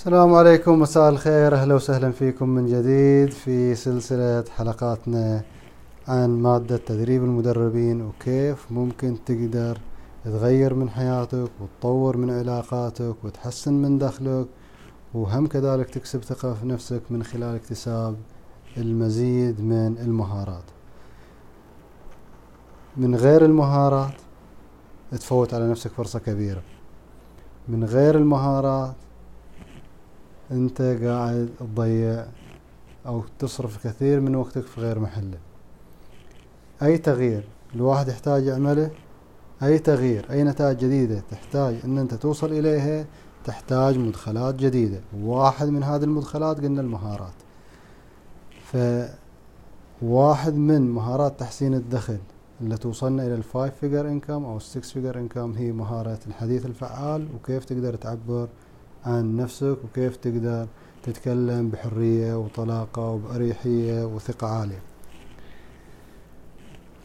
السلام 0.00 0.34
عليكم 0.34 0.80
مساء 0.80 1.08
الخير. 1.08 1.54
أهلا 1.54 1.74
وسهلا 1.74 2.10
فيكم 2.10 2.48
من 2.48 2.66
جديد 2.66 3.30
في 3.30 3.74
سلسلة 3.74 4.44
حلقاتنا 4.56 5.42
عن 6.08 6.30
مادة 6.42 6.76
تدريب 6.76 7.24
المدربين 7.24 8.02
وكيف 8.02 8.72
ممكن 8.72 9.16
تقدر 9.26 9.78
تغير 10.24 10.74
من 10.74 10.90
حياتك 10.90 11.50
وتطور 11.60 12.16
من 12.16 12.30
علاقاتك 12.30 13.14
وتحسن 13.24 13.74
من 13.74 13.98
دخلك 13.98 14.46
وهم 15.14 15.46
كذلك 15.46 15.90
تكسب 15.90 16.22
ثقة 16.24 16.54
في 16.54 16.66
نفسك 16.66 17.02
من 17.10 17.22
خلال 17.22 17.54
اكتساب 17.54 18.16
المزيد 18.76 19.60
من 19.60 19.98
المهارات. 19.98 20.64
من 22.96 23.14
غير 23.14 23.44
المهارات 23.44 24.14
تفوت 25.12 25.54
على 25.54 25.70
نفسك 25.70 25.90
فرصة 25.90 26.18
كبيرة. 26.18 26.62
من 27.68 27.84
غير 27.84 28.16
المهارات 28.16 28.94
أنت 30.50 30.82
قاعد 30.82 31.48
تضيع 31.60 32.26
أو 33.06 33.22
تصرف 33.38 33.86
كثير 33.86 34.20
من 34.20 34.34
وقتك 34.36 34.66
في 34.66 34.80
غير 34.80 34.98
محله. 34.98 35.38
أي 36.82 36.98
تغيير 36.98 37.44
الواحد 37.74 38.08
يحتاج 38.08 38.44
يعمله؟ 38.44 38.90
أي 39.62 39.78
تغيير؟ 39.78 40.26
أي 40.30 40.44
نتائج 40.44 40.78
جديدة 40.78 41.22
تحتاج 41.30 41.76
إن 41.84 41.98
أنت 41.98 42.14
توصل 42.14 42.52
إليها؟ 42.52 43.06
تحتاج 43.44 43.98
مدخلات 43.98 44.54
جديدة. 44.54 45.00
واحد 45.22 45.68
من 45.68 45.82
هذه 45.82 46.04
المدخلات 46.04 46.60
قلنا 46.60 46.80
المهارات. 46.80 47.32
فواحد 50.00 50.54
من 50.54 50.90
مهارات 50.90 51.40
تحسين 51.40 51.74
الدخل 51.74 52.18
اللي 52.60 52.76
توصلنا 52.76 53.26
إلى 53.26 53.34
ال 53.34 53.42
five 53.42 53.74
figure 53.74 54.08
income 54.08 54.44
أو 54.44 54.56
ال 54.56 54.64
six 54.64 54.90
figure 54.92 55.18
income 55.18 55.52
هي 55.52 55.72
مهارة 55.72 56.18
الحديث 56.26 56.66
الفعال 56.66 57.28
وكيف 57.34 57.64
تقدر 57.64 57.96
تعبر 57.96 58.48
عن 59.06 59.36
نفسك 59.36 59.76
وكيف 59.84 60.16
تقدر 60.16 60.66
تتكلم 61.02 61.68
بحرية 61.68 62.38
وطلاقة 62.38 63.10
وبأريحية 63.10 64.06
وثقة 64.06 64.46
عالية. 64.46 64.82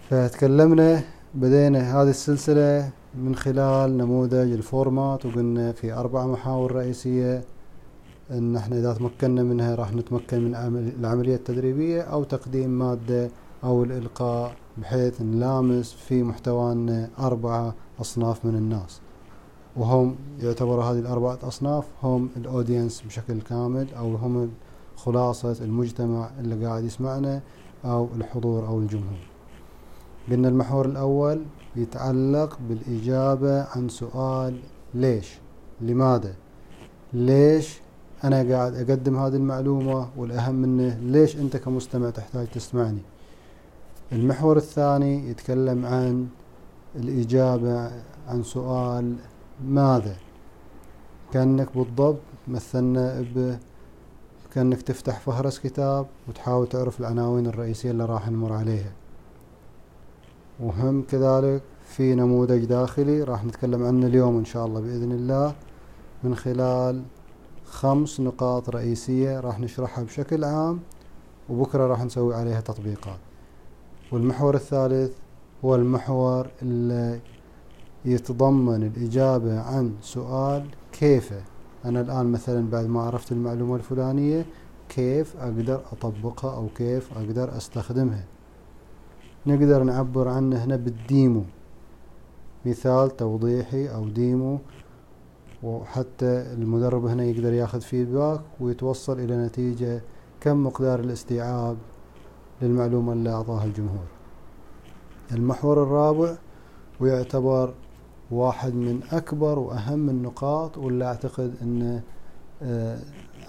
فتكلمنا 0.10 1.04
بدينا 1.36 2.02
هذه 2.02 2.10
السلسلة 2.10 2.90
من 3.16 3.36
خلال 3.36 3.98
نموذج 3.98 4.52
ال 4.52 4.67
4MAT 4.67 5.26
وقلنا 5.26 5.72
في 5.72 5.94
أربع 5.94 6.28
محاور 6.28 6.72
رئيسية 6.72 7.44
إن 8.32 8.56
إحنا 8.56 8.78
إذا 8.80 8.94
تمكنا 8.94 9.44
منها 9.44 9.76
راح 9.76 9.94
نتمكن 9.94 10.44
من 10.44 10.56
العملية 11.00 11.36
التدريبية 11.36 12.02
أو 12.02 12.24
تقديم 12.24 12.70
مادة 12.70 13.30
أو 13.64 13.84
الإلقاء 13.84 14.56
بحيث 14.78 15.22
نلامس 15.22 15.94
في 15.94 16.24
محتوانا 16.24 17.10
أربعة 17.20 17.76
أصناف 18.02 18.46
من 18.46 18.56
الناس. 18.56 19.02
وهم 19.78 20.16
يعتبروا 20.40 20.84
هذه 20.84 21.00
الأربعة 21.00 21.40
أصناف 21.44 21.86
هم 22.04 22.30
الأودينس 22.38 23.02
بشكل 23.02 23.42
كامل 23.42 23.88
أو 23.98 24.16
هم 24.16 24.52
خلاصة 24.96 25.56
المجتمع 25.62 26.30
اللي 26.40 26.66
قاعد 26.66 26.84
يسمعنا 26.84 27.42
أو 27.86 28.08
الحضور 28.16 28.68
أو 28.68 28.80
الجمهور. 28.80 29.20
قلنا 30.32 30.48
المحور 30.48 30.86
الأول 30.86 31.42
يتعلق 31.76 32.60
بالإجابة 32.70 33.64
عن 33.64 33.90
سؤال 33.90 34.60
ليش؟ 34.94 35.34
لماذا؟ 35.82 36.34
ليش 37.14 37.80
أنا 38.24 38.56
قاعد 38.56 38.76
أقدم 38.76 39.18
هذه 39.18 39.36
المعلومة 39.36 40.08
والأهم 40.18 40.56
منه 40.56 40.98
ليش 41.02 41.36
أنت 41.36 41.58
كمستمع 41.58 42.10
تحتاج 42.10 42.48
تسمعني؟ 42.48 43.02
المحور 44.12 44.58
الثاني 44.58 45.30
يتكلم 45.30 45.86
عن 45.86 46.28
الإجابة 46.96 47.92
عن 48.28 48.44
سؤال 48.44 49.16
ماذا؟ 49.64 50.16
كأنك 51.34 51.78
بالضبط 51.78 52.20
مثلنا 52.48 53.22
ب 53.36 53.58
كأنك 54.54 54.82
تفتح 54.82 55.20
فهرس 55.20 55.60
كتاب 55.60 56.06
وتحاول 56.28 56.68
تعرف 56.68 57.00
العناوين 57.00 57.48
الرئيسية 57.48 57.92
اللي 57.92 58.06
راح 58.06 58.30
نمر 58.30 58.54
عليها. 58.54 58.92
وهم 60.60 61.02
كذلك 61.02 61.62
في 61.86 62.16
نموذج 62.16 62.66
داخلي 62.66 63.24
راح 63.24 63.46
نتكلم 63.46 63.84
عنه 63.84 64.08
اليوم 64.08 64.38
إن 64.38 64.46
شاء 64.46 64.66
الله 64.66 64.82
بإذن 64.82 65.12
الله. 65.12 65.56
من 66.24 66.36
خلال 66.36 67.04
خمس 67.66 68.20
نقاط 68.20 68.70
رئيسية 68.70 69.40
راح 69.40 69.60
نشرحها 69.60 70.04
بشكل 70.04 70.44
عام 70.44 70.80
وبكرة 71.50 71.88
راح 71.88 72.04
نسوي 72.04 72.36
عليها 72.36 72.62
تطبيقات. 72.62 73.20
والمحور 74.12 74.56
الثالث 74.56 75.12
هو 75.66 75.76
المحور 75.76 76.48
اللي 76.62 77.20
يتضمن 78.06 78.84
الإجابة 78.84 79.60
عن 79.60 79.94
سؤال 80.02 80.66
كيف؟ 80.92 81.34
أنا 81.86 82.02
الآن 82.02 82.32
مثلا 82.32 82.70
بعد 82.70 82.86
ما 82.86 83.02
عرفت 83.02 83.32
المعلومة 83.32 83.76
الفلانية 83.76 84.46
كيف 84.90 85.38
أقدر 85.38 85.82
أطبقها 85.92 86.56
أو 86.56 86.68
كيف 86.76 87.18
أقدر 87.18 87.58
أستخدمها؟ 87.58 88.24
نقدر 89.48 89.84
نعبر 89.84 90.28
عنه 90.28 90.64
هنا 90.64 90.76
بالديمو. 90.76 91.44
مثال 92.66 93.18
توضيحي 93.18 93.88
أو 93.88 94.08
demo 94.10 94.60
وحتى 95.64 96.54
المدرب 96.54 97.06
هنا 97.06 97.24
يقدر 97.24 97.54
ياخذ 97.54 97.82
feedback 97.82 98.42
ويتوصل 98.60 99.20
إلى 99.20 99.38
نتيجة 99.38 100.02
كم 100.42 100.64
مقدار 100.64 101.00
الاستيعاب 101.00 101.78
للمعلومة 102.62 103.14
اللي 103.14 103.30
أعطاها 103.30 103.66
الجمهور. 103.66 104.06
المحور 105.32 105.84
الرابع 105.84 106.36
ويعتبر 107.00 107.74
واحد 108.32 108.74
من 108.74 109.00
أكبر 109.12 109.60
وأهم 109.60 110.10
النقاط 110.10 110.78
واللي 110.78 111.06
أعتقد 111.06 111.54
أن 111.62 112.02
آه، 112.64 113.00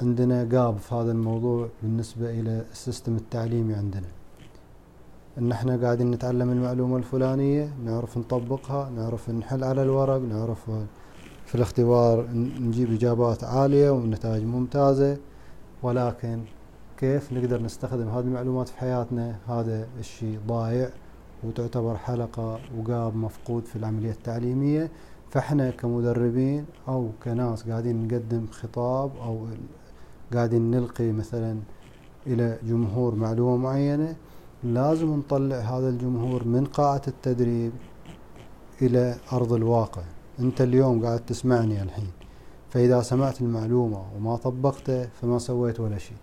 عندنا 0.02 0.48
gap 0.52 0.78
في 0.78 0.94
هذا 0.94 1.12
الموضوع 1.12 1.68
بالنسبة 1.82 2.30
إلى 2.30 2.64
ال 2.72 2.79
system 2.79 3.16
التعليمي 3.16 3.74
عندنا. 3.74 4.08
إن 5.38 5.52
إحنا 5.52 5.76
قاعدين 5.76 6.10
نتعلم 6.10 6.50
المعلومة 6.50 6.96
الفلانية 6.96 7.74
نعرف 7.84 8.18
نطبقها 8.18 8.90
نعرف 8.90 9.30
نحل 9.30 9.64
على 9.64 9.82
الورق 9.82 10.16
نعرف 10.20 10.70
في 11.46 11.54
الاختبار 11.54 12.26
نجيب 12.60 12.92
إجابات 12.92 13.44
عالية 13.44 13.90
ونتائج 13.90 14.44
ممتازة. 14.44 15.16
ولكن 15.82 16.40
كيف 16.96 17.32
نقدر 17.32 17.62
نستخدم 17.62 18.08
هذه 18.08 18.24
المعلومات 18.24 18.68
في 18.68 18.78
حياتنا؟ 18.78 19.36
هذا 19.48 19.86
الشيء 19.98 20.38
ضايع. 20.46 20.90
وتعتبر 21.46 21.96
حلقة 21.96 22.58
وقاب 22.78 23.16
مفقود 23.16 23.64
في 23.64 23.76
العملية 23.76 24.10
التعليمية 24.10 24.90
فإحنا 25.30 25.70
كمدربين 25.70 26.64
أو 26.88 27.10
كناس 27.24 27.62
قاعدين 27.62 28.06
نقدم 28.08 28.46
خطاب 28.50 29.10
أو 29.16 29.46
قاعدين 30.34 30.70
نلقي 30.70 31.12
مثلا 31.12 31.58
إلى 32.26 32.58
جمهور 32.62 33.14
معلومة 33.14 33.56
معينة 33.56 34.16
لازم 34.64 35.14
نطلع 35.14 35.56
هذا 35.56 35.88
الجمهور 35.88 36.44
من 36.44 36.64
قاعة 36.64 37.02
التدريب 37.08 37.72
إلى 38.82 39.16
أرض 39.32 39.52
الواقع. 39.52 40.02
أنت 40.40 40.60
اليوم 40.60 41.04
قاعد 41.04 41.20
تسمعني 41.26 41.82
الحين 41.82 42.10
فإذا 42.70 43.02
سمعت 43.02 43.40
المعلومة 43.40 44.02
وما 44.16 44.36
طبقته 44.36 45.04
فما 45.04 45.38
سويت 45.38 45.80
ولا 45.80 45.98
شيء. 45.98 46.16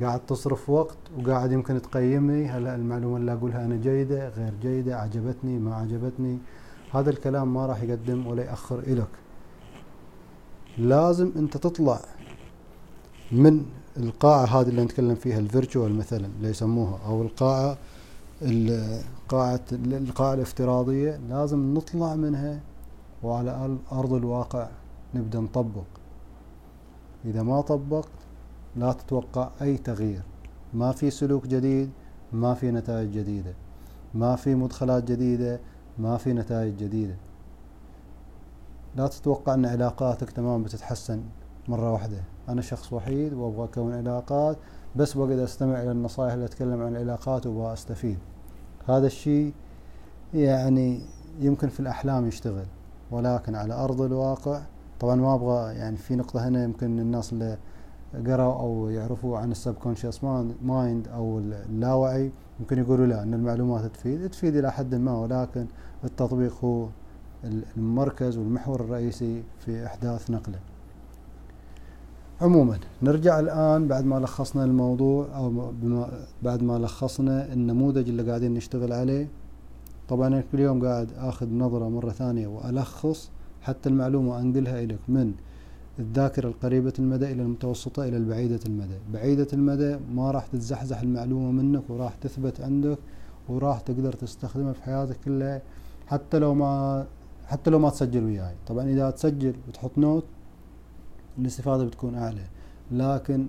قاعد 0.00 0.26
تصرف 0.26 0.70
وقت 0.70 0.96
وقاعد 1.18 1.52
يمكن 1.52 1.82
تقيمني. 1.82 2.48
هل 2.48 2.66
المعلومة 2.66 3.16
اللي 3.16 3.32
أقولها 3.32 3.64
أنا 3.64 3.76
جيدة 3.76 4.28
غير 4.28 4.52
جيدة 4.62 4.96
عجبتني 5.00 5.58
ما 5.58 5.74
عجبتني 5.74 6.38
هذا 6.92 7.10
الكلام 7.10 7.54
ما 7.54 7.66
راح 7.66 7.82
يقدم 7.82 8.26
ولا 8.26 8.44
يأخر 8.44 8.78
إلك. 8.78 9.08
لازم 10.78 11.32
أنت 11.36 11.56
تطلع 11.56 12.00
من 13.32 13.64
القاعة 13.96 14.44
هذه 14.44 14.68
اللي 14.68 14.84
نتكلم 14.84 15.14
فيها 15.14 15.38
الفيرتشوال 15.38 15.94
مثلا 15.94 16.26
اللي 16.26 16.48
يسموها 16.48 16.98
أو 17.06 17.22
القاعة 17.22 17.78
القاعة 18.42 19.60
القاعة 19.72 20.34
الافتراضية. 20.34 21.20
لازم 21.28 21.74
نطلع 21.74 22.14
منها 22.14 22.60
وعلى 23.22 23.78
أرض 23.92 24.12
الواقع 24.12 24.68
نبدأ 25.14 25.40
نطبق. 25.40 25.84
إذا 27.24 27.42
ما 27.42 27.60
طبقت 27.60 28.08
لا 28.76 28.92
تتوقع 28.92 29.50
أي 29.62 29.76
تغيير. 29.76 30.22
ما 30.74 30.92
في 30.92 31.10
سلوك 31.10 31.46
جديد 31.46 31.90
ما 32.32 32.54
في 32.54 32.70
نتائج 32.70 33.10
جديدة. 33.10 33.54
ما 34.14 34.36
في 34.36 34.54
مدخلات 34.54 35.04
جديدة 35.04 35.60
ما 35.98 36.16
في 36.16 36.32
نتائج 36.32 36.76
جديدة. 36.76 37.16
لا 38.96 39.06
تتوقع 39.06 39.54
أن 39.54 39.66
علاقاتك 39.66 40.30
تمام 40.30 40.62
بتتحسن 40.62 41.22
مرة 41.68 41.92
واحدة. 41.92 42.22
أنا 42.48 42.62
شخص 42.62 42.92
وحيد 42.92 43.32
وأبغى 43.32 43.64
أكون 43.64 43.94
علاقات 43.94 44.56
بس 44.96 45.16
بقعد 45.16 45.38
أستمع 45.38 45.82
إلى 45.82 45.90
النصائح 45.90 46.32
اللي 46.32 46.44
أتكلم 46.44 46.82
عن 46.82 46.96
العلاقات 46.96 47.46
وأبغى 47.46 47.72
أستفيد 47.72 48.18
هذا 48.88 49.06
الشيء 49.06 49.52
يعني 50.34 51.00
يمكن 51.40 51.68
في 51.68 51.80
الأحلام 51.80 52.26
يشتغل 52.28 52.66
ولكن 53.10 53.54
على 53.54 53.74
أرض 53.74 54.00
الواقع 54.00 54.60
طبعا 55.00 55.14
ما 55.14 55.34
أبغى 55.34 55.74
يعني 55.74 55.96
في 55.96 56.16
نقطة 56.16 56.48
هنا 56.48 56.64
يمكن 56.64 56.98
الناس 56.98 57.32
اللي 57.32 57.58
قرأوا 58.26 58.60
أو 58.60 58.90
يعرفوا 58.90 59.38
عن 59.38 59.50
ال 59.50 59.56
subconscious 59.56 60.24
mind 60.62 61.08
أو 61.08 61.38
اللاوعي 61.38 62.30
ممكن 62.60 62.78
يقولوا 62.78 63.06
لا 63.06 63.22
أن 63.22 63.34
المعلومات 63.34 63.84
تفيد. 63.84 64.30
تفيد 64.30 64.56
إلى 64.56 64.72
حد 64.72 64.94
ما 64.94 65.18
ولكن 65.18 65.66
التطبيق 66.04 66.64
هو 66.64 66.86
المركز 67.76 68.36
والمحور 68.36 68.80
الرئيسي 68.80 69.42
في 69.58 69.86
إحداث 69.86 70.30
نقله. 70.30 70.58
عموما 72.40 72.78
نرجع 73.02 73.40
الآن 73.40 73.88
بعد 73.88 74.04
ما 74.04 74.16
لخصنا 74.16 74.64
الموضوع 74.64 75.26
أو 75.36 75.50
بما 75.82 76.08
بعد 76.42 76.62
ما 76.62 76.78
لخصنا 76.78 77.52
النموذج 77.52 78.08
اللي 78.08 78.22
قاعدين 78.22 78.54
نشتغل 78.54 78.92
عليه. 78.92 79.28
طبعا 80.08 80.26
أنا 80.26 80.44
كل 80.52 80.60
يوم 80.60 80.84
قاعد 80.84 81.08
أخذ 81.16 81.48
نظرة 81.48 81.88
مرة 81.88 82.10
ثانية 82.10 82.46
وألخص 82.46 83.30
حتى 83.62 83.88
المعلومة 83.88 84.40
أنقلها 84.40 84.82
إليك 84.82 85.00
من 85.08 85.34
الذاكرة 85.98 86.48
القريبة 86.48 86.92
المدى 86.98 87.32
إلى 87.32 87.42
المتوسطة 87.42 88.04
إلى 88.08 88.16
البعيدة 88.16 88.60
المدى. 88.66 88.98
بعيدة 89.12 89.46
المدى 89.52 89.98
ما 90.14 90.30
راح 90.30 90.46
تتزحزح 90.46 91.00
المعلومة 91.00 91.50
منك 91.62 91.90
وراح 91.90 92.14
تثبت 92.14 92.60
عندك 92.60 92.98
وراح 93.48 93.80
تقدر 93.80 94.12
تستخدمها 94.12 94.72
في 94.72 94.82
حياتك 94.82 95.16
كلها 95.24 95.62
حتى 96.06 96.38
لو 96.38 96.54
ما 96.54 97.06
حتى 97.46 97.70
لو 97.70 97.78
ما 97.78 97.90
تسجل 97.90 98.24
وياي. 98.24 98.54
طبعا 98.66 98.84
إذا 98.84 99.10
تسجل 99.10 99.54
وتحط 99.68 99.98
نوت 99.98 100.24
الاستفادة 101.38 101.84
بتكون 101.84 102.14
أعلى. 102.14 102.44
لكن 102.92 103.46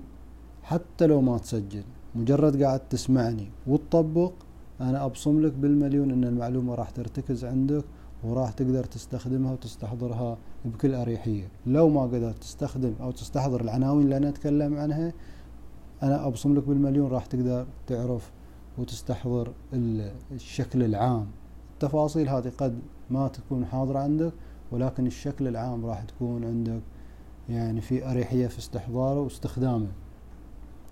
حتى 0.63 1.07
لو 1.07 1.21
ما 1.21 1.37
تسجل 1.37 1.83
مجرد 2.15 2.63
قاعد 2.63 2.79
تسمعني 2.79 3.47
وتطبق 3.67 4.33
أنا 4.81 5.05
أبصم 5.05 5.41
لك 5.41 5.53
بالمليون 5.53 6.11
أن 6.11 6.23
المعلومة 6.23 6.75
راح 6.75 6.89
ترتكز 6.89 7.45
عندك 7.45 7.83
وراح 8.23 8.51
تقدر 8.51 8.83
تستخدمها 8.83 9.53
وتستحضرها 9.53 10.37
بكل 10.65 10.95
أريحية. 10.95 11.47
لو 11.65 11.89
ما 11.89 12.01
قدرت 12.01 12.37
تستخدم 12.37 12.93
أو 13.01 13.11
تستحضر 13.11 13.61
العناوين 13.61 14.03
اللي 14.03 14.17
أنا 14.17 14.29
أتكلم 14.29 14.77
عنها 14.77 15.13
أنا 16.03 16.27
أبصم 16.27 16.55
لك 16.55 16.63
بالمليون 16.63 17.11
راح 17.11 17.25
تقدر 17.25 17.65
تعرف 17.87 18.31
وتستحضر 18.77 19.51
الشكل 20.31 20.83
العام. 20.83 21.27
التفاصيل 21.73 22.29
هذه 22.29 22.51
قد 22.57 22.79
ما 23.09 23.27
تكون 23.27 23.65
حاضرة 23.65 23.99
عندك 23.99 24.33
ولكن 24.71 25.07
الشكل 25.07 25.47
العام 25.47 25.85
راح 25.85 26.03
تكون 26.03 26.45
عندك 26.45 26.81
يعني 27.49 27.81
في 27.81 28.11
أريحية 28.11 28.47
في 28.47 28.59
استحضاره 28.59 29.19
واستخدامه. 29.19 29.87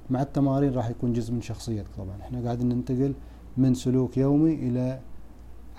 مع 0.10 0.22
التمارين 0.22 0.74
راح 0.74 0.89
يكون 0.89 1.13
جزء 1.13 1.34
من 1.34 1.42
شخصيتك 1.42 1.95
طبعا. 1.98 2.22
إحنا 2.22 2.42
قاعدين 2.42 2.69
ننتقل 2.69 3.13
من 3.57 3.74
سلوك 3.74 4.18
يومي 4.18 4.54
إلى 4.54 5.00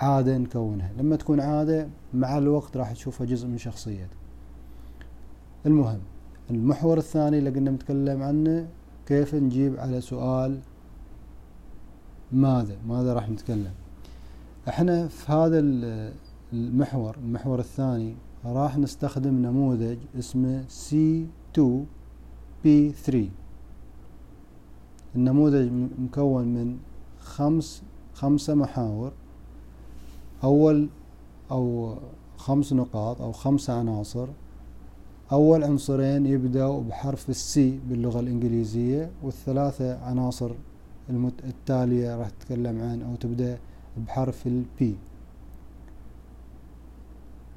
عادة 0.02 0.38
نكونها. 0.38 0.92
لما 0.98 1.16
تكون 1.16 1.40
عادة 1.40 1.88
مع 2.14 2.38
الوقت 2.38 2.76
راح 2.76 2.92
تشوفها 2.92 3.26
جزء 3.26 3.48
من 3.48 3.58
شخصيتك. 3.58 4.16
المهم 5.66 6.00
المحور 6.50 6.98
الثاني 6.98 7.38
اللي 7.38 7.50
قلنا 7.50 7.70
نتكلم 7.70 8.22
عنه 8.22 8.68
كيف 9.06 9.34
نجيب 9.34 9.80
على 9.80 10.00
سؤال 10.00 10.58
ماذا؟ 12.32 12.76
ماذا 12.86 13.14
راح 13.14 13.30
نتكلم؟ 13.30 13.72
إحنا 14.68 15.08
في 15.08 15.32
هذا 15.32 15.58
المحور 16.52 17.16
المحور 17.16 17.58
الثاني 17.58 18.14
راح 18.44 18.78
نستخدم 18.78 19.34
نموذج 19.34 19.98
اسمه 20.18 20.64
C2P3 20.68 23.16
النموذج 25.16 25.72
مكون 25.98 26.54
من 26.54 26.78
خمس 27.20 27.82
خمسة 28.14 28.54
محاور. 28.54 29.12
أول 30.44 30.88
أو 31.50 31.94
خمس 32.36 32.72
نقاط 32.72 33.22
أو 33.22 33.32
خمسة 33.32 33.72
عناصر. 33.72 34.28
أول 35.32 35.64
عنصرين 35.64 36.26
يبدأوا 36.26 36.82
بحرف 36.82 37.30
السي 37.30 37.80
باللغة 37.88 38.20
الإنجليزية 38.20 39.10
والثلاثة 39.22 40.04
عناصر 40.04 40.52
التالية 41.44 42.16
راح 42.16 42.30
تتكلم 42.30 42.80
عن 42.80 43.02
أو 43.02 43.16
تبدأ 43.16 43.58
بحرف 43.96 44.46
البي 44.46 44.96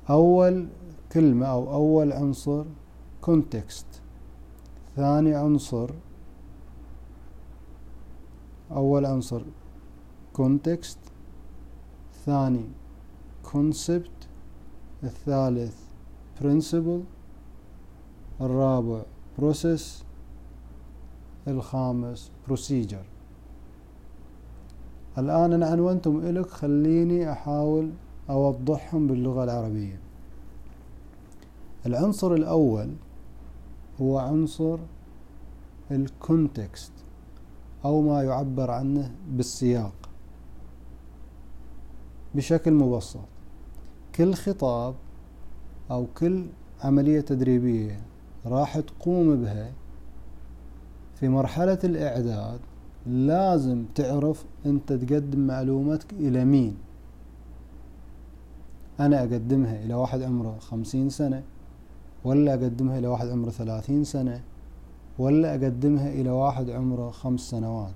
أول 0.09 0.67
كلمة 1.11 1.45
أو 1.45 1.73
أول 1.73 2.13
عنصر 2.13 2.63
context. 3.25 3.85
ثاني 4.95 5.35
عنصر 5.35 5.89
أول 8.71 9.05
عنصر 9.05 9.41
context. 10.37 11.04
الثاني 12.27 12.65
concept 13.43 14.25
الثالث 15.03 15.75
principle 16.41 17.03
الرابع 18.41 19.01
process 19.37 19.81
الخامس 21.47 22.31
procedure. 22.47 23.05
الآن 25.17 25.53
أنا 25.53 25.67
عنونتم 25.67 26.19
إلك 26.19 26.49
خليني 26.49 27.31
أحاول 27.31 27.91
أوضحهم 28.29 29.07
باللغة 29.07 29.43
العربية. 29.43 29.99
العنصر 31.85 32.33
الأول 32.33 32.89
هو 34.01 34.17
عنصر 34.17 34.77
الكونتكست 35.91 36.91
أو 37.85 38.01
ما 38.01 38.23
يعبر 38.23 38.71
عنه 38.71 39.11
بالسياق. 39.31 40.04
بشكل 42.35 42.73
مبسط. 42.73 43.19
كل 44.15 44.33
خطاب 44.33 44.95
أو 45.91 46.05
كل 46.17 46.45
عملية 46.83 47.21
تدريبية 47.21 47.99
راح 48.45 48.79
تقوم 48.79 49.41
بها 49.41 49.71
في 51.15 51.29
مرحلة 51.29 51.79
الإعداد 51.83 52.59
لازم 53.07 53.85
تعرف 53.95 54.45
أنت 54.65 54.93
تقدم 54.93 55.39
معلوماتك 55.39 56.13
إلى 56.13 56.45
مين. 56.45 56.77
أنا 58.99 59.19
أقدمها 59.19 59.83
إلى 59.83 59.93
واحد 59.93 60.21
عمره 60.21 60.57
خمسين 60.59 61.09
سنة 61.09 61.43
ولا 62.23 62.53
أقدمها 62.53 62.99
إلى 62.99 63.07
واحد 63.07 63.27
عمره 63.27 63.49
ثلاثين 63.49 64.03
سنة 64.03 64.41
ولا 65.19 65.51
أقدمها 65.51 66.09
إلى 66.09 66.29
واحد 66.29 66.69
عمره 66.69 67.09
خمس 67.09 67.39
سنوات 67.39 67.93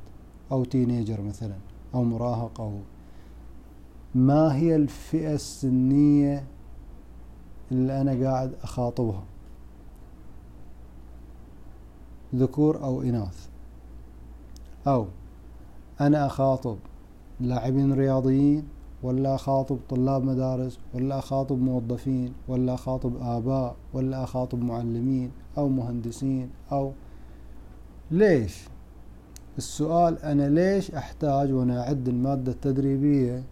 أو 0.51 0.63
تينيجر 0.63 1.21
مثلا 1.21 1.55
أو 1.95 2.03
مراهق 2.03 2.61
أو 2.61 2.71
ما 4.15 4.55
هي 4.55 4.75
الفئة 4.75 5.33
السنية 5.33 6.43
اللي 7.71 8.01
أنا 8.01 8.27
قاعد 8.29 8.53
أخاطبها؟ 8.63 9.23
ذكور 12.35 12.83
أو 12.83 13.01
إناث. 13.01 13.47
أو 14.87 15.05
أنا 16.01 16.25
أخاطب 16.25 16.77
لاعبين 17.39 17.93
رياضيين 17.93 18.63
ولا 19.03 19.35
أخاطب 19.35 19.77
طلاب 19.89 20.23
مدارس 20.23 20.79
ولا 20.93 21.19
أخاطب 21.19 21.59
موظفين 21.61 22.33
ولا 22.47 22.73
أخاطب 22.73 23.13
آباء 23.21 23.75
ولا 23.93 24.23
أخاطب 24.23 24.59
معلمين 24.59 25.31
أو 25.57 25.69
مهندسين 25.69 26.49
أو 26.71 26.91
ليش؟ 28.11 28.67
السؤال 29.57 30.19
أنا 30.19 30.49
ليش 30.49 30.91
أحتاج 30.91 31.51
وأنا 31.51 31.81
أعد 31.81 32.07
المادة 32.07 32.51
التدريبية 32.51 33.43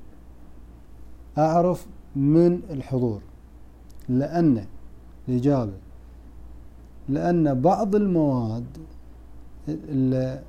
أعرف 1.38 1.88
من 2.16 2.62
الحضور 2.70 3.22
لأن 4.10 4.66
الإجابة 5.30 5.74
لأن 7.10 7.62
بعض 7.62 7.96
المواد 7.96 8.66
اللي 9.68 10.44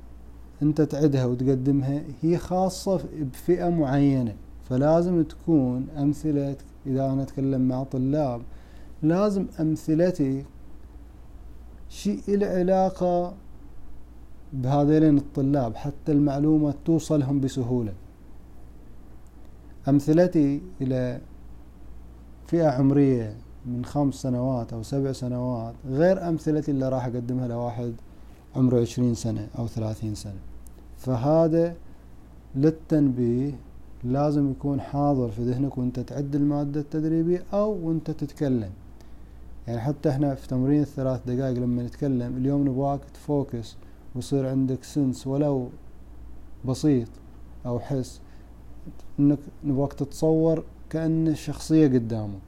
أنت 0.61 0.81
تعدها 0.81 1.25
وتقدمها 1.25 2.01
هي 2.21 2.37
خاصة 2.37 3.01
بفئة 3.19 3.69
معينة 3.69 4.35
فلازم 4.69 5.23
تكون 5.23 5.87
أمثلة 5.97 6.55
إذا 6.85 7.05
أنا 7.05 7.23
أتكلم 7.23 7.61
مع 7.61 7.83
طلاب 7.83 8.41
لازم 9.03 9.45
أمثلتي 9.59 10.45
شيء 11.89 12.21
له 12.27 12.47
علاقة 12.47 13.33
بهذين 14.53 15.17
الطلاب 15.17 15.75
حتى 15.75 16.11
المعلومة 16.11 16.73
توصلهم 16.85 17.39
بسهولة. 17.39 17.93
أمثلتي 19.89 20.61
إلى 20.81 21.21
فئة 22.47 22.67
عمرية 22.67 23.35
من 23.65 23.85
خمس 23.85 24.15
سنوات 24.15 24.73
أو 24.73 24.83
سبع 24.83 25.11
سنوات 25.11 25.73
غير 25.87 26.29
أمثلتي 26.29 26.71
اللي 26.71 26.89
راح 26.89 27.05
أقدمها 27.05 27.47
لواحد 27.47 27.93
عمره 28.55 28.81
عشرين 28.81 29.13
سنة 29.13 29.47
أو 29.57 29.67
ثلاثين 29.67 30.15
سنة. 30.15 30.39
فهذا 30.97 31.75
للتنبيه 32.55 33.51
لازم 34.03 34.51
يكون 34.51 34.81
حاضر 34.81 35.31
في 35.31 35.43
ذهنك 35.43 35.77
وأنت 35.77 35.99
تعد 35.99 36.35
المادة 36.35 36.79
التدريبية 36.79 37.43
أو 37.53 37.87
وأنت 37.87 38.11
تتكلم. 38.11 38.71
يعني 39.67 39.79
حتى 39.79 40.09
إحنا 40.09 40.35
في 40.35 40.47
تمرين 40.47 40.81
الثلاث 40.81 41.21
دقائق 41.27 41.57
لما 41.57 41.83
نتكلم 41.83 42.37
اليوم 42.37 42.67
نبغاك 42.67 42.99
تفوكس 43.13 43.75
ويصير 44.15 44.47
عندك 44.47 44.83
سنس 44.83 45.27
ولو 45.27 45.69
بسيط 46.65 47.07
أو 47.65 47.79
حس. 47.79 48.21
إنك 49.19 49.39
نبغاك 49.63 49.93
تتصور 49.93 50.63
كأن 50.89 51.35
شخصية 51.35 51.87
قدامك 51.87 52.39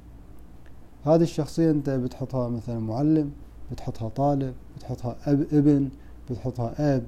هذه 1.06 1.22
الشخصية 1.22 1.72
أنت 1.72 1.90
بتحطها 1.90 2.50
مثلا 2.50 2.80
معلم 2.80 3.32
بتحطها 3.72 4.10
طالب 4.10 4.54
بتحطها 4.78 5.18
أب 5.26 5.42
ابن 5.42 5.90
بتحطها 6.30 6.96
أب. 6.96 7.04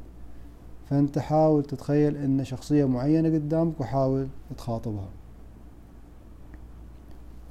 فأنت 0.90 1.20
حاول 1.20 1.64
تتخيل 1.64 2.18
إن 2.18 2.44
شخصية 2.44 2.86
معينة 2.86 3.30
قدامك 3.30 3.82
وحاول 3.82 4.28
تخاطبها. 4.58 5.10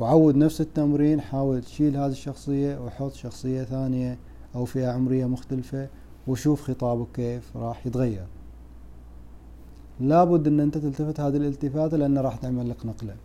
وعود 0.01 0.37
نفس 0.37 0.61
التمرين 0.61 1.21
حاول 1.21 1.61
تشيل 1.61 1.97
هذه 1.97 2.11
الشخصية 2.11 2.85
وحط 2.85 3.13
شخصية 3.13 3.63
ثانية 3.63 4.19
أو 4.55 4.65
فئة 4.65 4.91
عمرية 4.91 5.27
مختلفة 5.27 5.89
وشوف 6.27 6.63
خطابك 6.63 7.07
كيف 7.15 7.57
راح 7.57 7.87
يتغير. 7.87 8.27
لابد 10.01 10.47
إن 10.47 10.61
أنت 10.61 10.79
تلتفت 10.79 11.21
هذه 11.21 11.37
الالتفاتة 11.37 11.97
لأن 11.97 12.19
راح 12.19 12.37
تعمل 12.37 12.71
لك 12.71 12.87
نقلة. 12.87 13.17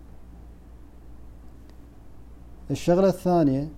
الشغلة 2.71 3.07
الثانية 3.07 3.69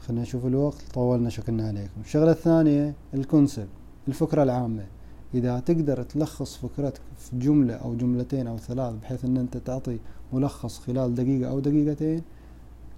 خلينا 0.00 0.22
نشوف 0.22 0.46
الوقت 0.46 0.82
طولنا 0.94 1.30
شكلنا 1.30 1.68
عليكم. 1.68 2.00
الشغلة 2.04 2.30
الثانية 2.30 2.94
الكونسبت 3.14 3.68
الفكرة 4.08 4.42
العامة. 4.42 4.86
إذا 5.34 5.60
تقدر 5.60 6.02
تلخص 6.02 6.56
فكرتك 6.56 7.00
في 7.18 7.38
جملة 7.38 7.74
أو 7.74 7.94
جملتين 7.94 8.46
أو 8.46 8.58
ثلاث 8.58 8.94
بحيث 8.94 9.24
أن 9.24 9.36
أنت 9.36 9.56
تعطي 9.56 9.98
ملخص 10.32 10.78
خلال 10.78 11.14
دقيقة 11.14 11.50
أو 11.50 11.60
دقيقتين 11.60 12.22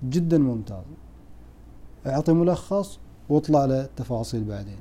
جدا 0.05 0.39
ممتاز. 0.39 0.85
أعطي 2.07 2.33
ملخص 2.33 2.99
واطلع 3.29 3.65
للتفاصيل 3.65 4.45
بعدين. 4.45 4.79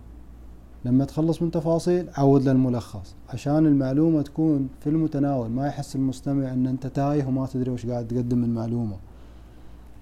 لما 0.86 1.06
تخلص 1.06 1.42
من 1.42 1.52
تفاصيل 1.52 2.10
عود 2.18 2.50
للملخص. 2.50 3.16
عشان 3.30 3.66
المعلومة 3.66 4.22
تكون 4.22 4.70
في 4.80 4.90
المتناول 4.90 5.50
ما 5.50 5.68
يحس 5.68 5.96
المستمع 5.96 6.54
إن 6.54 6.68
أنت 6.68 6.88
تايه 6.88 7.26
وما 7.26 7.48
تدري 7.48 7.72
وش 7.72 7.86
قاعد 7.86 8.08
تقدم 8.08 8.38
من 8.38 8.54
معلومة. 8.54 8.98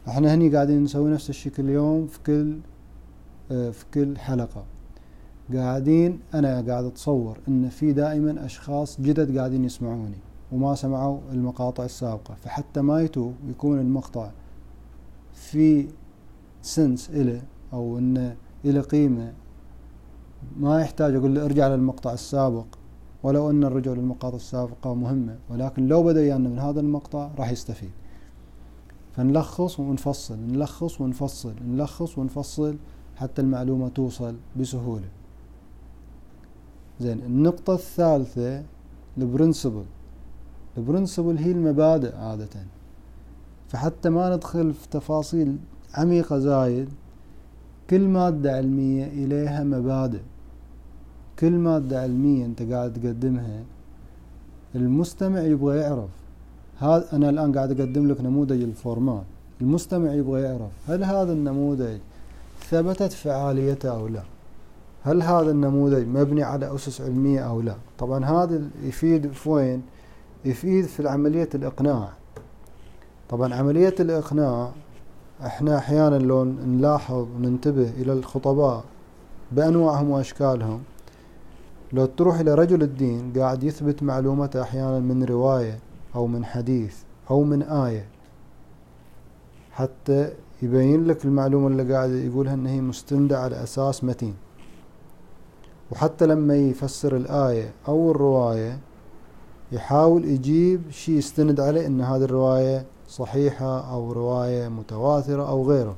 إحنا 0.07 0.33
هني 0.33 0.50
قاعدين 0.55 0.83
نسوي 0.83 1.12
نفس 1.12 1.29
الشيء 1.29 1.51
كل 1.51 1.69
يوم 1.69 2.07
في 2.07 2.19
كل 2.25 2.57
آه، 3.51 3.69
في 3.69 3.86
كل 3.93 4.17
حلقة. 4.17 4.63
قاعدين 5.53 6.19
أنا 6.33 6.62
قاعد 6.62 6.83
أتصور 6.83 7.38
إن 7.48 7.69
في 7.69 7.93
دائما 7.93 8.45
أشخاص 8.45 9.01
جدد 9.01 9.38
قاعدين 9.38 9.65
يسمعوني 9.65 10.17
وما 10.51 10.75
سمعوا 10.75 11.19
المقاطع 11.31 11.86
السابقة. 11.86 12.33
فحتى 12.33 12.81
ما 12.81 13.01
يتوه 13.01 13.33
يكون 13.50 13.79
المقطع 13.79 14.31
في 15.33 15.88
سنس 16.62 17.09
إله 17.09 17.41
أو 17.74 17.98
إنه 17.98 18.36
إله 18.65 18.81
قيمة 18.81 19.33
ما 20.60 20.81
يحتاج 20.81 21.15
أقول 21.15 21.36
له 21.36 21.46
ارجع 21.46 21.67
للمقطع 21.67 22.13
السابق 22.13 22.65
ولو 23.24 23.50
أن 23.50 23.63
الرجوع 23.63 23.93
للمقاطع 23.93 24.36
السابقة 24.36 24.93
مهمة 24.93 25.38
ولكن 25.50 25.88
لو 25.88 26.03
بدأ 26.03 26.25
يعني 26.25 26.48
من 26.48 26.60
هذا 26.60 26.79
المقطع 26.79 27.29
راح 27.38 27.51
يستفيد. 27.51 27.91
فنلخص 29.15 29.79
ونفصل 29.79 30.38
نلخص 30.39 31.01
ونفصل 31.01 31.53
نلخص 31.67 32.17
ونفصل 32.17 32.77
حتى 33.15 33.41
المعلومة 33.41 33.89
توصل 33.89 34.36
بسهولة. 34.60 35.08
زين 37.00 37.19
النقطة 37.19 37.74
الثالثة 37.74 38.63
البرنسبل. 39.17 39.86
البرنسبل 40.77 41.38
هي 41.38 41.51
المبادئ 41.51 42.15
عادة. 42.15 42.50
فحتى 43.67 44.10
ما 44.10 44.36
ندخل 44.36 44.74
في 44.74 44.88
تفاصيل 44.89 45.58
عميقة 45.93 46.39
زايد 46.39 46.89
كل 47.89 48.08
مادة 48.08 48.55
علمية 48.58 49.05
إليها 49.05 49.63
مبادئ. 49.63 50.19
كل 51.39 51.51
مادة 51.51 52.01
علمية 52.01 52.46
أنت 52.46 52.62
قاعد 52.62 52.93
تقدمها 52.93 53.63
المستمع 54.75 55.39
يبغى 55.39 55.77
يعرف. 55.77 56.10
هذا 56.79 57.05
أنا 57.13 57.29
الآن 57.29 57.55
قاعد 57.55 57.79
أقدم 57.79 58.08
لك 58.08 58.22
نموذج 58.22 58.62
الفورمات. 58.62 59.24
المستمع 59.62 60.13
يبغى 60.13 60.41
يعرف 60.41 60.72
هل 60.88 61.03
هذا 61.03 61.34
النموذج 61.34 61.98
ثبتت 62.69 63.12
فعاليته 63.12 63.89
أو 63.89 64.08
لا. 64.08 64.24
هل 65.03 65.22
هذا 65.22 65.51
النموذج 65.51 66.08
مبني 66.08 66.43
على 66.43 66.75
أسس 66.75 67.01
علمية 67.01 67.39
أو 67.39 67.62
لا. 67.62 67.75
طبعا 68.00 68.25
هذا 68.25 68.62
يفيد 68.84 69.31
في 69.31 69.50
وين 69.50 69.81
يفيد 70.46 70.86
في 70.86 71.08
عملية 71.08 71.50
الإقناع. 71.55 72.10
طبعا 73.29 73.53
عملية 73.53 73.96
الإقناع 74.00 74.72
إحنا 75.46 75.77
أحيانا 75.77 76.15
لو 76.15 76.43
نلاحظ 76.43 77.27
وننتبه 77.36 77.89
إلى 77.89 78.13
الخطباء 78.13 78.84
بأنواعهم 79.51 80.10
وأشكالهم 80.10 80.81
لو 81.93 82.05
تروح 82.05 82.39
إلى 82.39 82.55
رجل 82.55 82.84
الدين 82.84 83.34
قاعد 83.38 83.63
يثبت 83.63 84.03
معلومته 84.03 84.62
أحيانا 84.62 85.00
من 85.00 85.24
رواية 85.24 85.79
أو 86.15 86.27
من 86.27 86.46
حديث 86.46 86.96
أو 87.31 87.43
من 87.43 87.62
آية 87.62 88.05
حتى 89.72 90.31
يبين 90.62 91.05
لك 91.05 91.25
المعلومة 91.25 91.67
اللي 91.67 91.93
قاعد 91.93 92.10
يقولها 92.10 92.53
ان 92.53 92.65
هي 92.65 92.81
مستندة 92.81 93.39
على 93.39 93.63
أساس 93.63 94.03
متين. 94.03 94.36
وحتى 95.91 96.25
لما 96.25 96.55
يفسر 96.55 97.15
الآية 97.15 97.72
أو 97.88 98.12
الرواية 98.12 98.79
يحاول 99.72 100.25
يجيب 100.25 100.81
شيء 100.91 101.15
يستند 101.15 101.60
عليه 101.60 101.88
إن 101.88 102.01
هذه 102.01 102.24
الرواية 102.24 102.86
صحيحة 103.10 103.94
أو 103.94 104.12
رواية 104.12 104.68
متواترة 104.68 105.50
أو 105.50 105.70
غيره. 105.70 105.96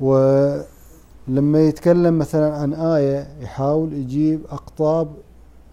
ولما 0.00 1.60
يتكلم 1.60 2.18
مثلا 2.18 2.56
عن 2.56 2.74
آية 2.74 3.28
يحاول 3.40 3.92
يجيب 3.92 4.40
أقطاب 4.50 5.08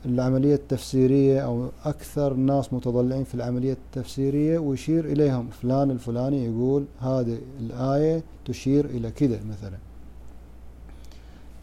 العملية 0.05 0.55
التفسيرية 0.55 1.39
أو 1.39 1.67
أكثر 1.85 2.31
الناس 2.31 2.73
متضلعين 2.73 3.23
في 3.23 3.35
العملية 3.35 3.73
التفسيرية 3.73 4.59
ويشير 4.59 5.05
إليهم. 5.05 5.49
فلان 5.49 5.91
الفلاني 5.91 6.45
يقول 6.45 6.85
هذه 6.99 7.37
الآية 7.59 8.23
تشير 8.45 8.85
إلى 8.85 9.11
كذا 9.11 9.39
مثلا. 9.49 9.77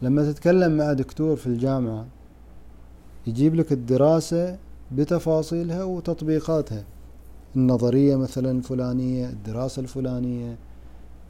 لما 0.01 0.31
تتكلم 0.31 0.77
مع 0.77 0.93
دكتور 0.93 1.35
في 1.35 1.47
الجامعة 1.47 2.05
يجيب 3.27 3.55
لك 3.55 3.71
الدراسة 3.71 4.57
بتفاصيلها 4.91 5.83
وتطبيقاتها. 5.83 6.83
النظرية 7.55 8.15
مثلا 8.15 8.51
الفلانية 8.51 9.29
الدراسة 9.29 9.79
الفلانية 9.79 10.57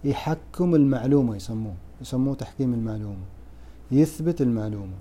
يحكم 0.03 0.75
المعلومة 0.75 1.35
يسموه 1.35 1.73
يسموه 2.01 2.35
تحكيم 2.35 2.73
المعلومة 2.73 3.25
يثبت 3.91 4.41
المعلومة. 4.41 4.93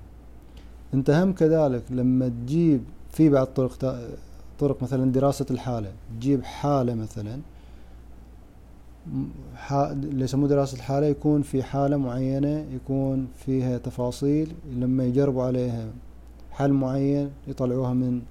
أنت 0.95 1.11
هم 1.11 1.33
كذلك 1.33 1.83
لما 1.90 2.28
تجيب 2.28 2.83
في 3.11 3.28
بعض 3.28 3.47
طرق 3.47 3.99
طرق 4.59 4.83
مثلا 4.83 5.12
دراسة 5.12 5.47
الحالة 5.50 5.93
تجيب 6.19 6.43
حالة 6.45 6.95
مثلا 6.95 7.40
اللي 9.71 10.25
يسموه 10.25 10.49
دراسة 10.49 10.76
الحالة 10.76 11.07
يكون 11.07 11.43
في 11.43 11.62
حالة 11.62 11.97
معينة 11.97 12.66
يكون 12.75 13.28
فيها 13.37 13.78
تفاصيل 13.78 14.52
لما 14.76 15.04
يجربوا 15.04 15.43
عليها 15.43 15.88
حل 16.50 16.73
معين 16.73 17.31
يطلعوها 17.49 17.93
من 17.93 18.23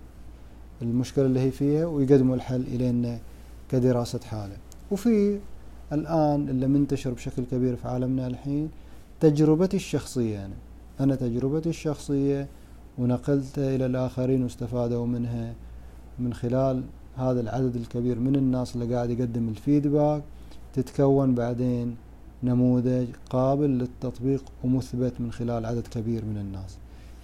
المشكلة 0.89 1.25
اللي 1.25 1.39
هي 1.39 1.51
فيها 1.51 1.85
ويقدموا 1.85 2.35
الحل 2.35 2.61
إلينا 2.61 3.19
كدراسة 3.69 4.19
حالة. 4.19 4.57
وفي 4.91 5.39
الآن 5.93 6.49
اللي 6.49 6.67
منتشر 6.67 7.11
بشكل 7.11 7.43
كبير 7.51 7.75
في 7.75 7.87
عالمنا 7.87 8.27
الحين 8.27 8.69
تجربتي 9.19 9.77
الشخصية. 9.77 10.45
أنا 10.45 10.53
أنا 10.99 11.15
تجربتي 11.15 11.69
الشخصية 11.69 12.47
ونقلتها 12.97 13.75
إلى 13.75 13.85
الآخرين 13.85 14.43
واستفادوا 14.43 15.05
منها 15.05 15.53
من 16.19 16.33
خلال 16.33 16.83
هذا 17.17 17.41
العدد 17.41 17.75
الكبير 17.75 18.19
من 18.19 18.35
الناس 18.35 18.75
اللي 18.75 18.95
قاعد 18.95 19.09
يقدم 19.09 19.49
الفيدباك 19.49 20.23
تتكون 20.73 21.35
بعدين 21.35 21.95
نموذج 22.43 23.07
قابل 23.29 23.69
للتطبيق 23.69 24.43
ومثبت 24.63 25.13
من 25.19 25.31
خلال 25.31 25.65
عدد 25.65 25.87
كبير 25.87 26.25
من 26.25 26.37
الناس. 26.37 26.77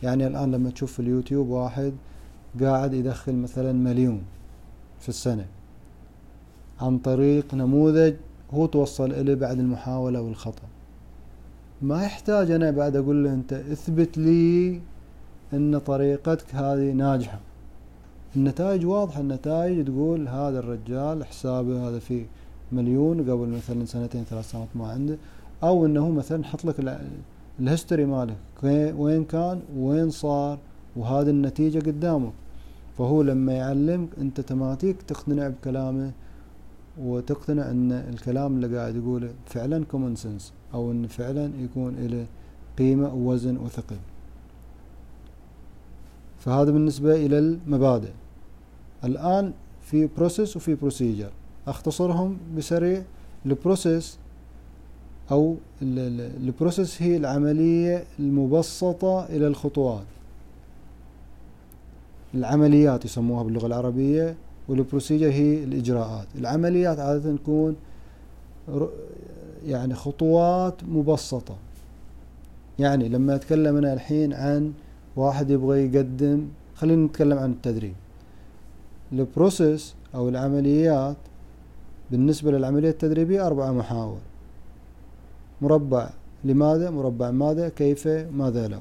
يعني 0.03 0.27
الآن 0.27 0.51
لما 0.51 0.69
تشوف 0.69 0.93
في 0.93 0.99
اليوتيوب 0.99 1.49
واحد 1.49 1.93
قاعد 2.61 2.93
يدخل 2.93 3.35
مثلا 3.35 3.71
مليون 3.71 4.21
في 4.99 5.09
السنة 5.09 5.45
عن 6.81 6.97
طريق 6.97 7.53
نموذج 7.53 8.13
هو 8.53 8.65
توصل 8.65 9.11
إليه 9.11 9.35
بعد 9.35 9.59
المحاولة 9.59 10.21
والخطأ. 10.21 10.67
ما 11.81 12.03
يحتاج 12.03 12.51
أنا 12.51 12.71
بعد 12.71 12.95
أقول 12.95 13.23
له 13.23 13.33
أنت 13.33 13.53
اثبت 13.53 14.17
لي 14.17 14.81
أن 15.53 15.77
طريقتك 15.77 16.55
هذه 16.55 16.91
ناجحة. 16.91 17.39
النتائج 18.35 18.85
واضحة 18.85 19.21
النتائج 19.21 19.85
تقول 19.85 20.27
هذا 20.27 20.59
الرجال 20.59 21.25
حسابه 21.25 21.89
هذا 21.89 21.99
فيه 21.99 22.25
مليون 22.71 23.31
قبل 23.31 23.47
مثلا 23.47 23.85
سنتين 23.85 24.23
ثلاث 24.23 24.51
سنوات 24.51 24.67
ما 24.75 24.87
عنده 24.87 25.17
أو 25.63 25.85
أنه 25.85 26.09
مثلا 26.09 26.43
حط 26.43 26.65
لك 26.65 26.99
الهيستوري 27.59 28.05
مالك 28.05 28.35
وين 28.97 29.23
كان 29.23 29.61
وين 29.77 30.09
صار 30.09 30.57
وهذه 30.99 31.29
النتيجة 31.29 31.79
قدامك. 31.79 32.33
فهو 32.97 33.21
لما 33.21 33.53
يعلمك 33.53 34.09
automatically 34.21 35.01
تقتنع 35.01 35.47
بكلامه 35.47 36.11
وتقتنع 37.01 37.71
أن 37.71 37.91
الكلام 37.91 38.55
اللي 38.55 38.77
قاعد 38.77 38.95
يقوله 38.95 39.29
فعلا 39.45 39.85
common 39.85 40.15
sense 40.15 40.53
أو 40.73 40.91
أن 40.91 41.07
فعلا 41.07 41.51
يكون 41.63 41.95
له 41.95 42.25
قيمة 42.77 43.13
ووزن 43.13 43.57
وثقل. 43.57 43.95
فهذا 46.39 46.71
بالنسبة 46.71 47.15
إلى 47.25 47.39
المبادئ. 47.39 48.11
الآن 49.03 49.53
في 49.81 50.09
process 50.17 50.55
وفي 50.55 50.75
procedure 50.75 51.29
أختصرهم 51.67 52.37
بسريع. 52.57 53.03
ال 53.45 53.54
process 53.54 54.17
أو 55.31 55.55
ال 55.81 55.96
process 55.96 57.01
هي 57.01 57.17
العملية 57.17 58.03
المبسطة 58.19 59.25
إلى 59.25 59.47
الخطوات. 59.47 60.05
العمليات 62.33 63.05
يسموها 63.05 63.43
باللغة 63.43 63.67
العربية 63.67 64.35
وال 64.67 64.79
procedure 64.79 65.29
هي 65.29 65.63
الإجراءات. 65.63 66.27
العمليات 66.35 66.99
عادة 66.99 67.35
تكون 67.35 67.75
يعني 69.67 69.93
خطوات 69.93 70.83
مبسطة. 70.83 71.55
يعني 72.79 73.09
لما 73.09 73.35
أتكلم 73.35 73.77
أنا 73.77 73.93
الحين 73.93 74.33
عن 74.33 74.73
واحد 75.15 75.49
يبغى 75.49 75.85
يقدم 75.85 76.47
خلينا 76.75 77.05
نتكلم 77.05 77.37
عن 77.37 77.51
التدريب. 77.51 77.95
ال 79.11 79.22
process 79.22 79.95
أو 80.15 80.29
العمليات 80.29 81.17
بالنسبة 82.11 82.51
للعملية 82.51 82.89
التدريبية 82.89 83.47
أربعة 83.47 83.71
محاور. 83.71 84.17
مربع 85.61 86.09
لماذا 86.43 86.89
مربع 86.89 87.31
ماذا 87.31 87.69
كيف 87.69 88.07
ماذا 88.07 88.67
لو 88.67 88.79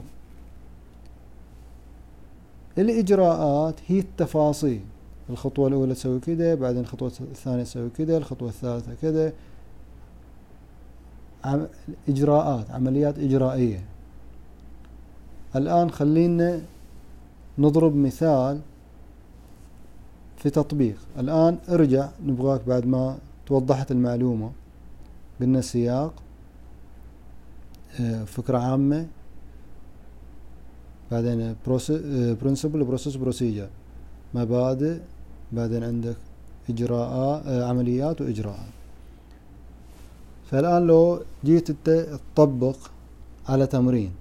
الإجراءات 2.79 3.75
هي 3.87 3.99
التفاصيل. 3.99 4.81
الخطوة 5.31 5.69
الأولى 5.69 5.95
تسوي 5.95 6.21
كذا 6.21 6.55
بعدين 6.55 6.81
الخطوة 6.81 7.13
الثانية 7.21 7.63
تسوي 7.63 7.91
كذا 7.91 8.17
الخطوة 8.17 8.49
الثالثة 8.49 8.95
كذا 9.03 9.33
عم 11.45 11.67
إجراءات 12.09 12.71
عمليات 12.71 13.19
إجرائية. 13.19 13.85
الآن 15.57 15.91
خلينا 15.91 16.61
نضرب 17.59 17.97
مثال 17.97 18.61
في 20.37 20.51
تطبيق. 20.51 20.97
الآن 21.19 21.59
ارجع 21.69 22.09
نبغاك 22.27 22.61
بعد 22.67 22.87
ما 22.87 23.19
توضحت 23.47 23.91
المعلومة. 23.91 24.51
قلنا 25.41 25.61
سياق 25.61 26.13
آه، 28.01 28.25
فكرة 28.25 28.59
عامة. 28.59 29.07
بعدين 31.11 31.57
principle 32.41 32.85
process 32.85 33.17
procedure 33.17 33.69
مبادئ 34.35 34.99
بعدين 35.53 35.85
عندك 35.85 36.17
إجراءات 36.71 37.43
آه، 37.47 37.65
عمليات 37.69 38.21
وإجراءات. 38.21 38.73
فالآن 40.51 40.87
لو 40.87 41.21
جيت 41.45 41.71
انت 41.71 42.07
تطبق 42.35 42.77
على 43.49 43.67
تمرين 43.67 44.13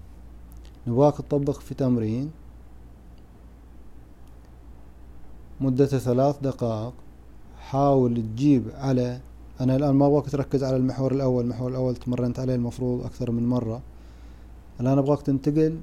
نبغاك 0.88 1.17
تطبق 1.17 1.60
في 1.60 1.74
تمرين 1.74 2.32
مدته 5.62 5.98
ثلاث 5.98 6.36
دقائق 6.41 6.94
حاول 7.60 8.15
تجيب 8.15 8.63
على 8.75 9.20
أنا 9.62 9.75
الآن 9.75 9.96
ما 9.96 10.08
أبغاك 10.08 10.29
تركز 10.29 10.63
على 10.63 10.77
المحور 10.77 11.12
الأول 11.12 11.44
المحور 11.44 11.70
الأول 11.70 11.96
تمرنت 11.96 12.39
عليه 12.39 12.56
المفروض 12.56 13.06
أكثر 13.06 13.32
من 13.32 13.50
مرة. 13.50 13.82
الآن 14.79 14.98
أبغاك 14.98 15.22
تنتقل 15.22 15.77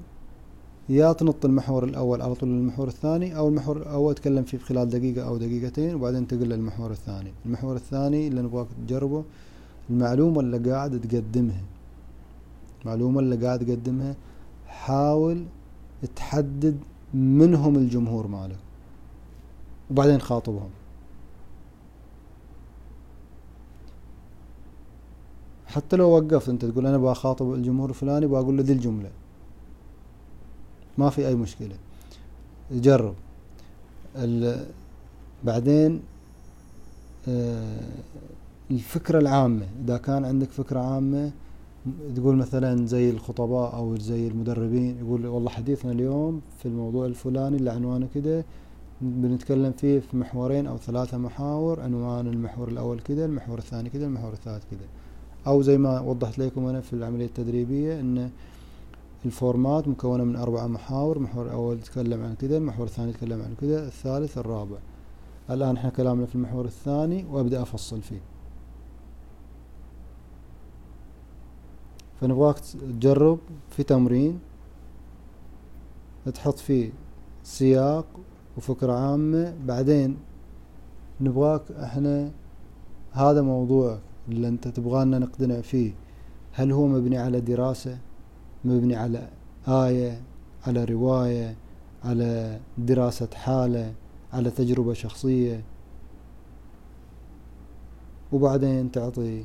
يا 0.88 1.12
تنط 1.12 1.44
المحور 1.44 1.84
الأول 1.84 2.22
على 2.22 2.34
طول 2.34 2.48
للمحور 2.48 2.88
الثاني 2.88 3.36
أو 3.36 3.48
المحور 3.48 3.76
الأول 3.76 4.14
تكلم 4.14 4.44
فيه 4.44 4.58
خلال 4.58 4.88
دقيقة 4.88 5.28
أو 5.28 5.36
دقيقتين 5.36 5.94
وبعدين 5.94 6.26
تنتقل 6.26 6.48
للمحور 6.48 6.90
الثاني. 6.90 7.32
المحور 7.46 7.76
الثاني 7.76 8.28
اللي 8.28 8.42
نبغاك 8.42 8.66
تجربه 8.86 9.24
المعلومة 9.90 10.40
اللي 10.40 10.70
قاعد 10.70 11.00
تقدمها. 11.00 11.62
المعلومة 12.82 13.20
اللي 13.20 13.46
قاعد 13.46 13.66
تقدمها 13.66 14.14
حاول 14.66 15.44
تحدد 16.16 16.76
منهم 17.14 17.76
الجمهور 17.76 18.26
مالك 18.26 18.58
وبعدين 19.90 20.20
خاطبهم. 20.20 20.70
حتى 25.66 25.96
لو 25.96 26.08
وقفت 26.10 26.48
أنت 26.48 26.64
تقول 26.64 26.86
أنا 26.86 26.98
بخاطب 26.98 27.54
الجمهور 27.54 27.88
الفلاني 27.90 28.26
بقول 28.26 28.56
له 28.56 28.62
ذي 28.62 28.72
الجملة. 28.72 29.10
ما 30.98 31.10
في 31.10 31.28
أي 31.28 31.34
مشكلة. 31.34 31.76
جرب. 32.72 33.14
بعدين 35.44 36.00
آه، 37.28 37.80
الفكرة 38.70 39.18
العامة. 39.18 39.66
إذا 39.84 39.96
كان 39.96 40.24
عندك 40.24 40.50
فكرة 40.50 40.80
عامة 40.80 41.30
تقول 42.16 42.36
مثلا 42.36 42.86
زي 42.86 43.10
الخطباء 43.10 43.74
أو 43.76 43.96
زي 43.96 44.28
المدربين 44.28 44.98
يقول 44.98 45.26
والله 45.26 45.50
حديثنا 45.50 45.92
اليوم 45.92 46.40
في 46.59 46.66
الموضوع 46.66 47.07
الفلاني 47.07 47.57
اللي 47.57 47.70
عنوانه 47.70 48.09
كده 48.14 48.44
بنتكلم 49.00 49.72
فيه 49.72 50.00
في 50.00 50.16
محورين 50.16 50.66
أو 50.66 50.76
ثلاثة 50.78 51.18
محاور 51.18 51.80
عنوان 51.80 52.26
المحور 52.26 52.68
الأول 52.68 53.00
كده 53.00 53.24
المحور 53.24 53.59
الثاني 53.59 53.90
كده 53.90 54.07
المحور 54.07 54.33
الثالث 54.33 54.62
كده. 54.70 54.87
أو 55.46 55.62
زي 55.62 55.78
ما 55.78 56.00
وضحت 56.00 56.38
لكم 56.38 56.66
أنا 56.66 56.80
في 56.80 56.92
العملية 56.92 57.26
التدريبية 57.26 58.00
إن 58.00 58.30
الفورمات 59.24 59.88
مكونة 59.88 60.24
من 60.24 60.37
أربع 60.37 60.66
محاور 60.66 61.16
المحور 61.16 61.46
الأول 61.46 61.76
يتكلم 61.76 62.24
عن 62.24 62.34
كده 62.34 62.56
المحور 62.56 62.87
الثاني 62.87 63.10
يتكلم 63.10 63.42
عن 63.42 63.54
كده 63.60 63.87
الثالث 63.87 64.38
الرابع. 64.38 64.76
الآن 65.50 65.76
إحنا 65.76 65.90
كلامنا 65.90 66.26
في 66.26 66.34
المحور 66.34 66.64
الثاني 66.64 67.24
وأبدأ 67.30 67.62
أفصل 67.62 68.02
فيه. 68.02 68.20
فنبغاك 72.20 72.58
تجرب 72.58 73.38
في 73.70 73.82
تمرين. 73.82 74.38
تحط 76.34 76.58
فيه 76.58 76.92
سياق 77.44 78.06
وفكرة 78.56 78.92
عامة. 78.92 79.54
بعدين 79.66 80.16
نبغاك 81.20 81.62
إحنا 81.72 82.30
هذا 83.12 83.42
موضوع 83.42 83.98
اللي 84.28 84.48
أنت 84.48 84.68
تبغانا 84.68 85.18
نقتنع 85.18 85.60
فيه. 85.60 85.92
هل 86.52 86.72
هو 86.72 86.87
مبني 86.87 87.18
على 87.18 87.40
دراسة؟ 87.40 87.98
مبني 88.64 88.96
على 88.96 89.29
آية 89.68 90.20
على 90.66 90.85
رواية 90.85 91.55
على 92.05 92.61
دراسة 92.79 93.29
حالة 93.35 93.92
على 94.33 94.50
تجربة 94.50 94.92
شخصية. 94.92 95.62
وبعدين 98.33 98.92
تعطي 98.92 99.44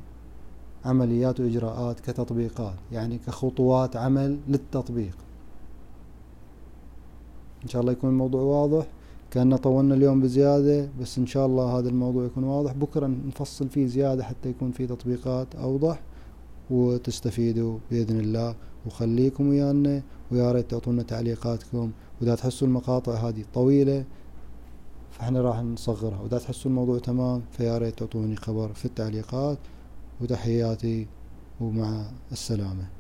عمليات 0.86 1.40
وإجراءات 1.40 2.00
كتطبيقات 2.00 2.76
يعني 2.92 3.18
كخطوات 3.18 3.96
عمل 3.96 4.40
للتطبيق. 4.48 5.18
إن 7.64 7.68
شاء 7.70 7.82
الله 7.82 7.92
يكون 7.92 8.10
الموضوع 8.10 8.42
واضح. 8.42 8.88
كأننا 9.32 9.58
طولنا 9.58 9.96
اليوم 9.96 10.22
بزيادة 10.22 10.90
بس 11.02 11.18
إن 11.18 11.26
شاء 11.26 11.46
الله 11.46 11.80
هذا 11.80 11.90
الموضوع 11.90 12.26
يكون 12.26 12.44
واضح. 12.44 12.74
بكرة 12.74 13.08
نفصل 13.08 13.70
فيه 13.70 13.88
زيادة 13.88 14.24
حتى 14.24 14.50
يكون 14.50 14.72
فيه 14.72 14.86
تطبيقات 14.86 15.56
أوضح. 15.56 16.02
وتستفيدوا 16.70 17.80
بإذن 17.92 18.20
الله. 18.20 18.56
وخليكم 18.86 19.50
ويانا 19.50 20.02
ويا 20.32 20.52
ريت 20.52 20.72
تعطونا 20.72 21.04
تعليقاتكم. 21.04 21.92
وإذا 22.22 22.36
تحسوا 22.36 22.68
المقاطع 22.68 23.14
هذه 23.14 23.44
طويلة 23.54 24.06
فإحنا 25.12 25.42
راح 25.42 25.60
نصغرها. 25.60 26.22
وإذا 26.22 26.38
تحسوا 26.38 26.72
الموضوع 26.72 27.00
تمام 27.00 27.42
فيا 27.52 27.78
ريت 27.78 28.00
تعطوني 28.00 28.36
خبر 28.36 28.74
في 28.74 28.86
التعليقات. 28.86 29.58
وتحياتي 30.22 31.08
ومع 31.62 32.12
السلامة. 32.32 32.84